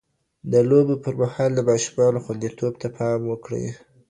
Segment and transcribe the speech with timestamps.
[0.51, 3.65] د لوبو پر مهال د ماشومانو خوندیتوب ته پام وکړئ.